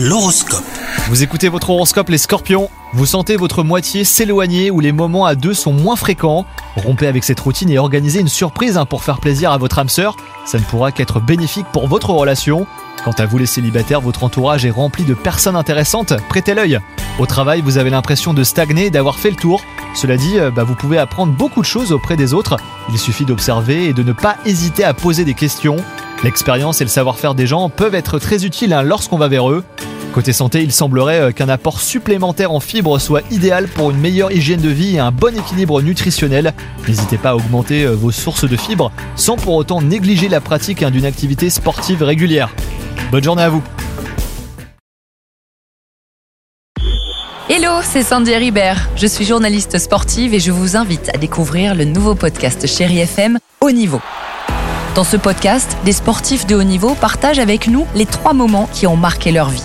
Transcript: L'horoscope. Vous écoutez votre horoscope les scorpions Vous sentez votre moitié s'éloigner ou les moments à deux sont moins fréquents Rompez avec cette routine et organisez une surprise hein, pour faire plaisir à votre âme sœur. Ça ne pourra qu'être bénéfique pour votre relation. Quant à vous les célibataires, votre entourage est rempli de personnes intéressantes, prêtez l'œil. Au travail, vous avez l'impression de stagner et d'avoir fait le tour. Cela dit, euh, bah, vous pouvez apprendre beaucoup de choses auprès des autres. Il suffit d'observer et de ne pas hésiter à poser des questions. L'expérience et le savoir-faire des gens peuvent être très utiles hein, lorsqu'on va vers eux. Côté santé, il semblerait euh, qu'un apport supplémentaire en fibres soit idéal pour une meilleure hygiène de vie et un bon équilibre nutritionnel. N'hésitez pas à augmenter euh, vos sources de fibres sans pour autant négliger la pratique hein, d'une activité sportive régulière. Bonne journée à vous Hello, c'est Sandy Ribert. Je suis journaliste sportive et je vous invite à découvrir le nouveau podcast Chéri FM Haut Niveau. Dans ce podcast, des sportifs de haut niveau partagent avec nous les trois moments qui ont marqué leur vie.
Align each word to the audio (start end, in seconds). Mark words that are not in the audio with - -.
L'horoscope. 0.00 0.62
Vous 1.08 1.24
écoutez 1.24 1.48
votre 1.48 1.70
horoscope 1.70 2.08
les 2.08 2.18
scorpions 2.18 2.70
Vous 2.92 3.04
sentez 3.04 3.34
votre 3.34 3.64
moitié 3.64 4.04
s'éloigner 4.04 4.70
ou 4.70 4.78
les 4.78 4.92
moments 4.92 5.26
à 5.26 5.34
deux 5.34 5.54
sont 5.54 5.72
moins 5.72 5.96
fréquents 5.96 6.46
Rompez 6.76 7.08
avec 7.08 7.24
cette 7.24 7.40
routine 7.40 7.68
et 7.68 7.78
organisez 7.78 8.20
une 8.20 8.28
surprise 8.28 8.76
hein, 8.76 8.86
pour 8.86 9.02
faire 9.02 9.18
plaisir 9.18 9.50
à 9.50 9.58
votre 9.58 9.80
âme 9.80 9.88
sœur. 9.88 10.16
Ça 10.46 10.60
ne 10.60 10.62
pourra 10.62 10.92
qu'être 10.92 11.18
bénéfique 11.18 11.66
pour 11.72 11.88
votre 11.88 12.10
relation. 12.10 12.64
Quant 13.04 13.14
à 13.18 13.26
vous 13.26 13.38
les 13.38 13.46
célibataires, 13.46 14.00
votre 14.00 14.22
entourage 14.22 14.64
est 14.64 14.70
rempli 14.70 15.02
de 15.02 15.14
personnes 15.14 15.56
intéressantes, 15.56 16.12
prêtez 16.28 16.54
l'œil. 16.54 16.78
Au 17.18 17.26
travail, 17.26 17.60
vous 17.60 17.76
avez 17.76 17.90
l'impression 17.90 18.34
de 18.34 18.44
stagner 18.44 18.86
et 18.86 18.90
d'avoir 18.90 19.18
fait 19.18 19.30
le 19.30 19.36
tour. 19.36 19.64
Cela 19.94 20.16
dit, 20.16 20.38
euh, 20.38 20.52
bah, 20.52 20.62
vous 20.62 20.76
pouvez 20.76 20.98
apprendre 20.98 21.32
beaucoup 21.32 21.60
de 21.60 21.66
choses 21.66 21.90
auprès 21.90 22.14
des 22.16 22.34
autres. 22.34 22.56
Il 22.92 22.98
suffit 23.00 23.24
d'observer 23.24 23.86
et 23.86 23.92
de 23.94 24.04
ne 24.04 24.12
pas 24.12 24.36
hésiter 24.44 24.84
à 24.84 24.94
poser 24.94 25.24
des 25.24 25.34
questions. 25.34 25.78
L'expérience 26.22 26.80
et 26.80 26.84
le 26.84 26.90
savoir-faire 26.90 27.34
des 27.34 27.48
gens 27.48 27.68
peuvent 27.68 27.96
être 27.96 28.20
très 28.20 28.44
utiles 28.44 28.72
hein, 28.72 28.82
lorsqu'on 28.82 29.18
va 29.18 29.26
vers 29.26 29.50
eux. 29.50 29.64
Côté 30.12 30.32
santé, 30.32 30.62
il 30.62 30.72
semblerait 30.72 31.20
euh, 31.20 31.32
qu'un 31.32 31.48
apport 31.48 31.80
supplémentaire 31.80 32.50
en 32.50 32.60
fibres 32.60 32.98
soit 32.98 33.22
idéal 33.30 33.68
pour 33.68 33.90
une 33.90 33.98
meilleure 33.98 34.32
hygiène 34.32 34.60
de 34.60 34.70
vie 34.70 34.96
et 34.96 34.98
un 34.98 35.12
bon 35.12 35.36
équilibre 35.36 35.82
nutritionnel. 35.82 36.54
N'hésitez 36.86 37.18
pas 37.18 37.30
à 37.30 37.34
augmenter 37.36 37.84
euh, 37.84 37.92
vos 37.92 38.10
sources 38.10 38.48
de 38.48 38.56
fibres 38.56 38.90
sans 39.16 39.36
pour 39.36 39.54
autant 39.54 39.82
négliger 39.82 40.28
la 40.28 40.40
pratique 40.40 40.82
hein, 40.82 40.90
d'une 40.90 41.04
activité 41.04 41.50
sportive 41.50 42.02
régulière. 42.02 42.54
Bonne 43.12 43.22
journée 43.22 43.42
à 43.42 43.48
vous 43.50 43.62
Hello, 47.50 47.80
c'est 47.82 48.02
Sandy 48.02 48.34
Ribert. 48.34 48.88
Je 48.96 49.06
suis 49.06 49.24
journaliste 49.24 49.78
sportive 49.78 50.34
et 50.34 50.40
je 50.40 50.52
vous 50.52 50.76
invite 50.76 51.10
à 51.14 51.18
découvrir 51.18 51.74
le 51.74 51.84
nouveau 51.84 52.14
podcast 52.14 52.66
Chéri 52.66 52.98
FM 53.00 53.38
Haut 53.60 53.70
Niveau. 53.70 54.00
Dans 54.94 55.04
ce 55.04 55.16
podcast, 55.16 55.76
des 55.84 55.92
sportifs 55.92 56.46
de 56.46 56.56
haut 56.56 56.64
niveau 56.64 56.94
partagent 56.94 57.38
avec 57.38 57.68
nous 57.68 57.86
les 57.94 58.06
trois 58.06 58.32
moments 58.32 58.68
qui 58.72 58.86
ont 58.86 58.96
marqué 58.96 59.32
leur 59.32 59.48
vie. 59.48 59.64